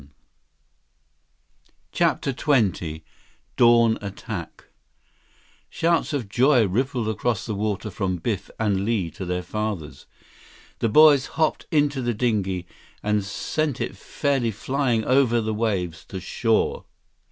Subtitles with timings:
[1.91, 3.03] 160 CHAPTER XX
[3.55, 4.65] Dawn Attack
[5.69, 10.07] Shouts of joy rippled across the water from Biff and Li to their fathers.
[10.79, 12.65] The boys hopped into the dinghy
[13.03, 16.85] and sent it fairly flying over the waves to shore.